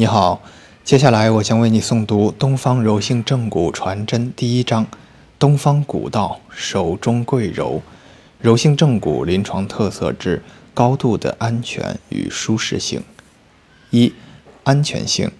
[0.00, 0.40] 你好，
[0.84, 4.86] 接下来我将为你诵读《东方柔性正骨传真》第一章：
[5.40, 7.82] 东方古道，手中贵柔。
[8.40, 10.40] 柔性正骨临床特色之
[10.72, 13.02] 高度的安全与舒适性。
[13.90, 14.12] 一、
[14.62, 15.32] 安全性。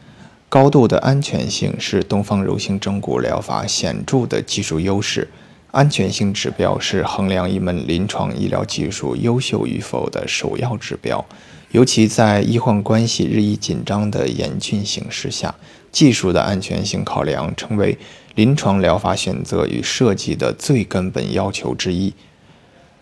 [0.48, 5.28] 高度的安全性是东方柔性正骨疗法显著的技术优势。
[5.70, 11.24] 安全性指标是衡量一门临床医疗技术优秀与否的首要指标。
[11.72, 15.54] 尤其在医患关系日益紧张的严峻形势下，
[15.92, 17.98] 技术的安全性考量成为
[18.34, 22.14] 临床疗法选择与设计的最根本要求之一。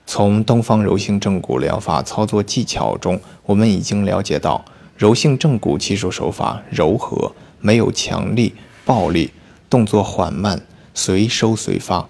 [0.05, 4.65] 从东方柔性正骨疗法操作技巧中，我们已经了解到，
[4.97, 8.55] 柔性正骨技术手法柔和，没有强力、
[8.85, 9.31] 暴力，
[9.71, 10.61] 动作缓慢，
[10.93, 12.09] 随收随发，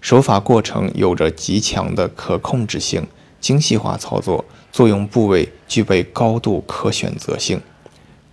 [0.00, 3.06] 手法过程有着极强的可控制性。
[3.40, 7.58] 精细化操作，作用部位具备高度可选择性。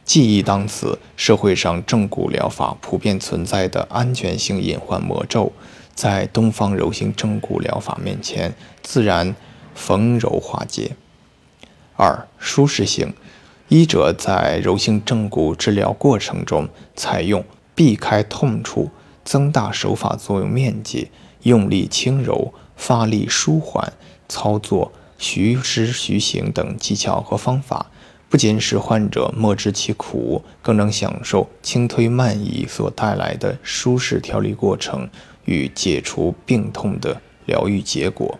[0.04, 5.54] 记忆当此，社会上正骨疗法普遍存在的安全性隐患魔咒，
[5.96, 9.34] 在东方柔性正骨疗法面前自然
[9.74, 10.92] 逢柔化解。
[11.96, 13.14] 二、舒适性。
[13.70, 18.90] 医者在柔性正骨治疗过程中，采用避开痛处、
[19.24, 21.10] 增大手法作用面积、
[21.44, 23.94] 用力轻柔、发力舒缓。
[24.30, 27.86] 操作徐施徐行等技巧和方法，
[28.28, 35.10] 不仅使患者莫知其苦，更能享受轻推慢移所带来的舒适调理过程
[35.46, 38.38] 与解除病痛的疗愈结果。